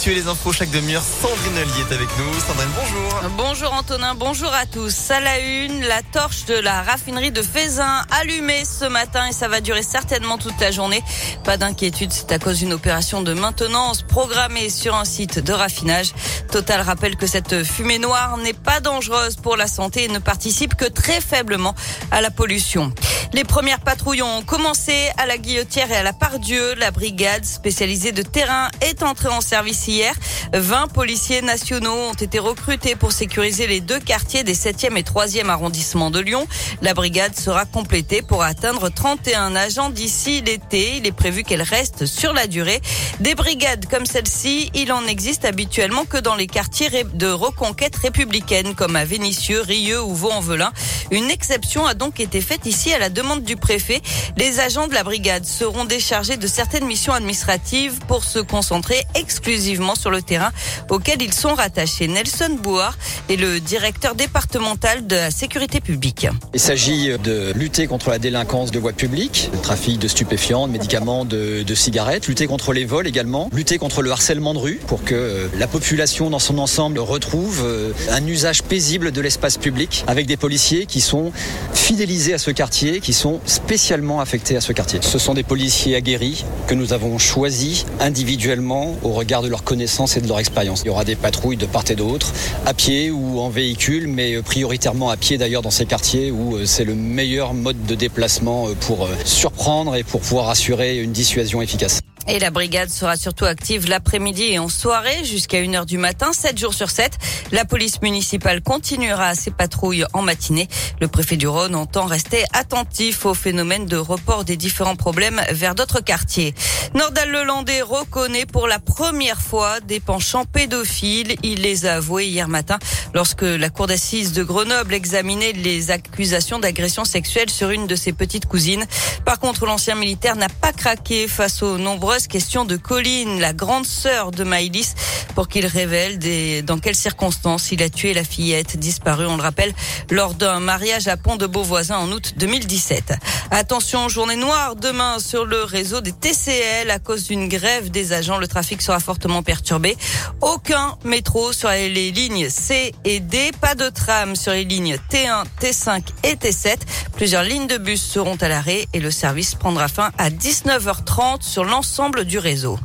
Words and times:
l'actu 0.00 0.12
et 0.12 0.14
les 0.14 0.28
infos 0.28 0.52
chaque 0.52 0.70
demi-heure. 0.70 1.02
Sandrine 1.02 1.58
Ollier 1.58 1.84
est 1.90 1.94
avec 1.94 2.08
nous. 2.16 2.32
Sandrine, 2.40 2.68
bonjour. 2.74 3.30
Bonjour 3.36 3.74
Antonin, 3.74 4.14
bonjour 4.14 4.52
à 4.54 4.64
tous. 4.64 5.10
À 5.10 5.20
la 5.20 5.38
une, 5.40 5.82
la 5.82 6.02
torche 6.02 6.46
de 6.46 6.54
la 6.54 6.82
raffinerie 6.82 7.32
de 7.32 7.42
Fézin 7.42 8.06
allumée 8.10 8.64
ce 8.64 8.86
matin 8.86 9.26
et 9.28 9.32
ça 9.32 9.48
va 9.48 9.60
durer 9.60 9.82
certainement 9.82 10.38
toute 10.38 10.58
la 10.60 10.70
journée. 10.70 11.02
Pas 11.44 11.58
d'inquiétude, 11.58 12.12
c'est 12.12 12.32
à 12.32 12.38
cause 12.38 12.58
d'une 12.60 12.72
opération 12.72 13.20
de 13.20 13.34
maintenance 13.34 14.02
programmée 14.02 14.70
sur 14.70 14.94
un 14.94 15.04
site 15.04 15.38
de 15.38 15.52
raffinage. 15.52 16.12
Total 16.50 16.80
rappelle 16.80 17.16
que 17.16 17.26
cette 17.26 17.62
fumée 17.64 17.98
noire 17.98 18.38
n'est 18.38 18.54
pas 18.54 18.80
dangereuse 18.80 19.36
pour 19.36 19.56
la 19.56 19.66
santé 19.66 20.04
et 20.04 20.08
ne 20.08 20.18
participe 20.18 20.76
que 20.76 20.86
très 20.86 21.20
faiblement 21.20 21.74
à 22.10 22.22
la 22.22 22.30
pollution. 22.30 22.92
Les 23.32 23.44
premières 23.44 23.80
patrouilles 23.80 24.22
ont 24.22 24.42
commencé 24.42 25.10
à 25.16 25.26
la 25.26 25.36
Guillotière 25.36 25.90
et 25.92 25.96
à 25.96 26.02
la 26.02 26.12
Pardieu. 26.12 26.74
La 26.76 26.90
brigade 26.90 27.44
spécialisée 27.44 28.12
de 28.12 28.22
terrain 28.22 28.68
est 28.80 29.02
entrée 29.02 29.28
en 29.28 29.40
service 29.40 29.89
hier. 29.90 30.14
20 30.52 30.88
policiers 30.88 31.42
nationaux 31.42 31.94
ont 32.10 32.14
été 32.14 32.38
recrutés 32.38 32.96
pour 32.96 33.12
sécuriser 33.12 33.66
les 33.66 33.80
deux 33.80 33.98
quartiers 33.98 34.44
des 34.44 34.54
7e 34.54 34.96
et 34.96 35.02
3e 35.02 35.48
arrondissements 35.48 36.10
de 36.10 36.20
Lyon. 36.20 36.46
La 36.82 36.94
brigade 36.94 37.36
sera 37.36 37.64
complétée 37.64 38.22
pour 38.22 38.42
atteindre 38.42 38.88
31 38.88 39.54
agents 39.56 39.90
d'ici 39.90 40.42
l'été. 40.42 40.96
Il 40.96 41.06
est 41.06 41.12
prévu 41.12 41.42
qu'elle 41.42 41.62
reste 41.62 42.06
sur 42.06 42.32
la 42.32 42.46
durée. 42.46 42.80
Des 43.20 43.34
brigades 43.34 43.86
comme 43.86 44.06
celle-ci, 44.06 44.70
il 44.74 44.92
en 44.92 45.06
existe 45.06 45.44
habituellement 45.44 46.04
que 46.04 46.18
dans 46.18 46.36
les 46.36 46.46
quartiers 46.46 47.04
de 47.12 47.26
reconquête 47.26 47.96
républicaine 47.96 48.74
comme 48.74 48.96
à 48.96 49.04
Vénissieux, 49.04 49.60
Rieux 49.60 50.02
ou 50.02 50.14
Vaux-en-Velin. 50.14 50.72
Une 51.10 51.30
exception 51.30 51.86
a 51.86 51.94
donc 51.94 52.20
été 52.20 52.40
faite 52.40 52.66
ici 52.66 52.92
à 52.92 52.98
la 52.98 53.08
demande 53.08 53.42
du 53.42 53.56
préfet. 53.56 54.00
Les 54.36 54.60
agents 54.60 54.86
de 54.86 54.94
la 54.94 55.02
brigade 55.02 55.44
seront 55.44 55.84
déchargés 55.84 56.36
de 56.36 56.46
certaines 56.46 56.86
missions 56.86 57.12
administratives 57.12 57.98
pour 58.06 58.24
se 58.24 58.38
concentrer 58.38 59.04
exclusivement 59.14 59.79
sur 59.94 60.10
le 60.10 60.22
terrain 60.22 60.50
auquel 60.88 61.22
ils 61.22 61.32
sont 61.32 61.54
rattachés. 61.54 62.06
Nelson 62.06 62.58
Bouard 62.62 62.96
est 63.28 63.36
le 63.36 63.60
directeur 63.60 64.14
départemental 64.14 65.06
de 65.06 65.16
la 65.16 65.30
sécurité 65.30 65.80
publique. 65.80 66.26
Il 66.54 66.60
s'agit 66.60 67.10
de 67.18 67.52
lutter 67.54 67.86
contre 67.86 68.10
la 68.10 68.18
délinquance 68.18 68.70
de 68.70 68.78
voies 68.78 68.92
publiques, 68.92 69.50
le 69.52 69.58
trafic 69.60 69.98
de 69.98 70.08
stupéfiants, 70.08 70.66
de 70.66 70.72
médicaments, 70.72 71.24
de, 71.24 71.62
de 71.62 71.74
cigarettes, 71.74 72.26
lutter 72.28 72.46
contre 72.46 72.72
les 72.72 72.84
vols 72.84 73.06
également, 73.06 73.48
lutter 73.52 73.78
contre 73.78 74.02
le 74.02 74.10
harcèlement 74.10 74.54
de 74.54 74.58
rue 74.58 74.80
pour 74.86 75.02
que 75.04 75.48
la 75.58 75.66
population 75.66 76.30
dans 76.30 76.38
son 76.38 76.58
ensemble 76.58 76.98
retrouve 76.98 77.62
euh, 77.64 77.92
un 78.10 78.26
usage 78.26 78.62
paisible 78.62 79.12
de 79.12 79.20
l'espace 79.20 79.56
public 79.56 80.04
avec 80.06 80.26
des 80.26 80.36
policiers 80.36 80.86
qui 80.86 81.00
sont 81.00 81.32
fidélisés 81.72 82.34
à 82.34 82.38
ce 82.38 82.50
quartier, 82.50 83.00
qui 83.00 83.12
sont 83.12 83.40
spécialement 83.46 84.20
affectés 84.20 84.56
à 84.56 84.60
ce 84.60 84.72
quartier. 84.72 85.00
Ce 85.02 85.18
sont 85.18 85.34
des 85.34 85.42
policiers 85.42 85.96
aguerris 85.96 86.44
que 86.66 86.74
nous 86.74 86.92
avons 86.92 87.18
choisis 87.18 87.86
individuellement 88.00 88.96
au 89.02 89.12
regard 89.12 89.42
de 89.42 89.48
leur 89.48 89.64
et 89.72 90.20
de 90.20 90.28
leur 90.28 90.40
expérience. 90.40 90.82
Il 90.84 90.88
y 90.88 90.90
aura 90.90 91.04
des 91.04 91.14
patrouilles 91.16 91.56
de 91.56 91.66
part 91.66 91.84
et 91.90 91.94
d'autre, 91.94 92.32
à 92.66 92.74
pied 92.74 93.10
ou 93.10 93.40
en 93.40 93.48
véhicule, 93.48 94.08
mais 94.08 94.40
prioritairement 94.42 95.10
à 95.10 95.16
pied 95.16 95.38
d'ailleurs 95.38 95.62
dans 95.62 95.70
ces 95.70 95.86
quartiers 95.86 96.30
où 96.30 96.56
euh, 96.56 96.66
c'est 96.66 96.84
le 96.84 96.94
meilleur 96.94 97.54
mode 97.54 97.86
de 97.86 97.94
déplacement 97.94 98.68
euh, 98.68 98.74
pour 98.74 99.08
surprendre 99.24 99.94
et 99.94 100.02
pour 100.02 100.20
pouvoir 100.20 100.48
assurer 100.48 100.98
une 100.98 101.12
dissuasion 101.12 101.62
efficace. 101.62 102.00
Et 102.28 102.38
la 102.38 102.50
brigade 102.50 102.90
sera 102.90 103.16
surtout 103.16 103.44
active 103.44 103.88
l'après-midi 103.88 104.44
et 104.44 104.58
en 104.58 104.68
soirée 104.68 105.24
jusqu'à 105.24 105.60
1h 105.60 105.86
du 105.86 105.98
matin, 105.98 106.32
7 106.32 106.58
jours 106.58 106.74
sur 106.74 106.90
7. 106.90 107.12
La 107.50 107.64
police 107.64 108.02
municipale 108.02 108.60
continuera 108.60 109.34
ses 109.34 109.50
patrouilles 109.50 110.04
en 110.12 110.22
matinée. 110.22 110.68
Le 111.00 111.08
préfet 111.08 111.36
du 111.36 111.48
Rhône 111.48 111.74
entend 111.74 112.04
rester 112.04 112.44
attentif 112.52 113.26
au 113.26 113.34
phénomène 113.34 113.86
de 113.86 113.96
report 113.96 114.44
des 114.44 114.56
différents 114.56 114.96
problèmes 114.96 115.40
vers 115.50 115.74
d'autres 115.74 116.00
quartiers. 116.00 116.54
Nordal-Lelandais 116.94 117.82
reconnaît 117.82 118.46
pour 118.46 118.68
la 118.68 118.78
première 118.78 119.40
fois 119.40 119.80
des 119.80 119.98
penchants 119.98 120.44
pédophiles. 120.44 121.36
Il 121.42 121.62
les 121.62 121.86
a 121.86 121.96
avoués 121.96 122.26
hier 122.26 122.48
matin 122.48 122.78
lorsque 123.14 123.42
la 123.42 123.70
cour 123.70 123.86
d'assises 123.86 124.32
de 124.32 124.42
Grenoble 124.42 124.94
examinait 124.94 125.52
les 125.52 125.90
accusations 125.90 126.58
d'agression 126.58 127.04
sexuelle 127.04 127.50
sur 127.50 127.70
une 127.70 127.86
de 127.86 127.96
ses 127.96 128.12
petites 128.12 128.46
cousines. 128.46 128.84
Par 129.24 129.38
contre, 129.38 129.66
l'ancien 129.66 129.94
militaire 129.94 130.36
n'a 130.36 130.48
pas 130.48 130.72
craqué 130.72 131.26
face 131.26 131.62
aux 131.62 131.78
nombreuses 132.10 132.26
questions 132.26 132.64
de 132.64 132.76
Colline, 132.76 133.38
la 133.38 133.52
grande 133.52 133.86
sœur 133.86 134.32
de 134.32 134.42
Maïlis, 134.42 134.94
pour 135.36 135.46
qu'il 135.46 135.64
révèle 135.64 136.18
des, 136.18 136.60
dans 136.60 136.80
quelles 136.80 136.96
circonstances 136.96 137.70
il 137.70 137.84
a 137.84 137.88
tué 137.88 138.14
la 138.14 138.24
fillette 138.24 138.76
disparue, 138.76 139.26
on 139.26 139.36
le 139.36 139.42
rappelle, 139.42 139.72
lors 140.10 140.34
d'un 140.34 140.58
mariage 140.58 141.06
à 141.06 141.16
Pont 141.16 141.36
de 141.36 141.46
Beauvoisin 141.46 141.98
en 141.98 142.10
août 142.10 142.34
2017. 142.36 143.14
Attention, 143.52 144.08
journée 144.08 144.34
noire 144.34 144.74
demain 144.74 145.20
sur 145.20 145.44
le 145.44 145.62
réseau 145.62 146.00
des 146.00 146.10
TCL 146.10 146.90
à 146.90 146.98
cause 146.98 147.28
d'une 147.28 147.48
grève 147.48 147.92
des 147.92 148.12
agents. 148.12 148.38
Le 148.38 148.48
trafic 148.48 148.82
sera 148.82 148.98
fortement 148.98 149.44
perturbé. 149.44 149.96
Aucun 150.40 150.98
métro 151.04 151.52
sur 151.52 151.68
les 151.68 152.10
lignes 152.10 152.48
C 152.48 152.92
et 153.04 153.20
D. 153.20 153.52
Pas 153.60 153.76
de 153.76 153.88
tram 153.88 154.34
sur 154.34 154.50
les 154.50 154.64
lignes 154.64 154.96
T1, 155.10 155.44
T5 155.60 156.02
et 156.24 156.34
T7. 156.34 156.76
Plusieurs 157.14 157.44
lignes 157.44 157.68
de 157.68 157.78
bus 157.78 158.02
seront 158.02 158.36
à 158.36 158.48
l'arrêt 158.48 158.86
et 158.94 158.98
le 158.98 159.12
service 159.12 159.54
prendra 159.54 159.86
fin 159.86 160.10
à 160.18 160.30
19h30 160.30 161.42
sur 161.42 161.64
l'ensemble 161.64 161.99
du 162.24 162.38
réseau. 162.38 162.78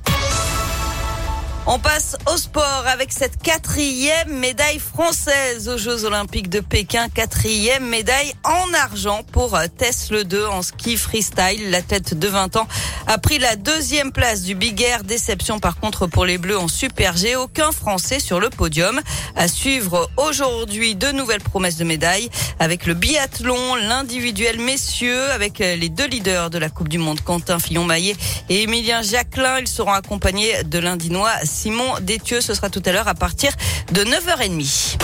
On 1.68 1.80
passe 1.80 2.16
au 2.32 2.38
sport 2.38 2.84
avec 2.86 3.12
cette 3.12 3.42
quatrième 3.42 4.38
médaille 4.38 4.78
française 4.78 5.68
aux 5.68 5.80
Jeux 5.80 6.06
Olympiques 6.06 6.48
de 6.48 6.60
Pékin. 6.60 7.10
Quatrième 7.10 7.90
médaille 7.90 8.36
en 8.44 8.72
argent 8.76 9.24
pour 9.32 9.58
Tess 9.76 10.12
Le 10.12 10.24
2 10.26 10.46
en 10.46 10.62
ski 10.62 10.96
freestyle. 10.96 11.72
La 11.72 11.82
tête 11.82 12.14
de 12.14 12.28
20 12.28 12.58
ans 12.58 12.68
a 13.08 13.18
pris 13.18 13.40
la 13.40 13.56
deuxième 13.56 14.12
place 14.12 14.44
du 14.44 14.54
Big 14.54 14.80
Air. 14.80 15.04
Déception 15.04 15.60
par 15.60 15.80
contre 15.80 16.06
pour 16.06 16.24
les 16.24 16.38
Bleus 16.38 16.58
en 16.58 16.68
Super 16.68 17.18
G. 17.18 17.36
Aucun 17.36 17.72
Français 17.72 18.20
sur 18.20 18.40
le 18.40 18.52
podium. 18.52 19.02
À 19.36 19.48
suivre 19.48 20.08
aujourd'hui 20.18 20.94
de 20.94 21.12
nouvelles 21.12 21.42
promesses 21.42 21.78
de 21.78 21.84
médailles 21.84 22.30
avec 22.60 22.86
le 22.86 22.94
biathlon, 22.94 23.74
l'individuel 23.74 24.60
messieurs, 24.60 25.32
avec 25.32 25.58
les 25.58 25.90
deux 25.90 26.08
leaders 26.08 26.52
de 26.52 26.60
la 26.60 26.70
Coupe 26.70 26.90
du 26.90 27.00
Monde, 27.00 27.22
Quentin 27.22 27.58
Fillon-Maillet 27.58 28.16
et 28.50 28.62
Emilien 28.62 29.02
Jacquelin. 29.02 29.58
Ils 29.60 29.68
seront 29.68 29.94
accompagnés 29.94 30.64
de 30.64 30.78
l'Indinois 30.78 31.34
Simon 31.56 32.00
Détieux. 32.02 32.42
Ce 32.42 32.54
sera 32.54 32.70
tout 32.70 32.84
à 32.86 32.92
l'heure 32.92 33.08
à 33.08 33.16
partir 33.16 33.52
de 33.94 34.04
9h30. 34.04 34.98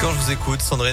Quand 0.00 0.10
je 0.12 0.16
vous 0.24 0.32
écoute, 0.32 0.60
Sandrine, 0.60 0.90